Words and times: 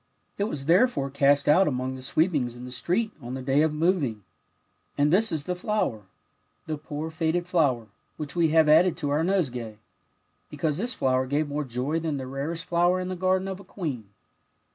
It 0.39 0.45
was 0.45 0.65
therefore 0.65 1.11
cast 1.11 1.47
out 1.47 1.67
among 1.67 1.93
the 1.93 2.01
sweepings 2.01 2.57
in 2.57 2.65
the 2.65 2.71
street 2.71 3.11
on 3.21 3.35
the 3.35 3.41
day 3.43 3.61
of 3.61 3.71
moving; 3.71 4.23
and 4.97 5.13
this 5.13 5.31
is 5.31 5.43
the 5.43 5.53
flow^er, 5.53 6.05
the 6.65 6.79
poor 6.79 7.11
faded 7.11 7.45
flower, 7.47 7.85
which 8.17 8.35
we 8.35 8.49
have 8.49 8.67
added 8.67 8.97
to 8.97 9.11
our 9.11 9.23
nosegay, 9.23 9.77
because 10.49 10.79
this 10.79 10.95
flower 10.95 11.27
gave 11.27 11.47
more 11.49 11.63
joy 11.63 11.99
than 11.99 12.17
the 12.17 12.25
rarest 12.25 12.65
flower 12.65 12.99
in 12.99 13.09
the 13.09 13.15
garden 13.15 13.47
of 13.47 13.59
a 13.59 13.63
queen." 13.63 14.05